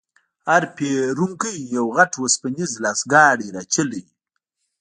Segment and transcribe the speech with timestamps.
[0.47, 4.03] هر پېرونکی یو غټ وسپنیز لاسګاډی راچلوي.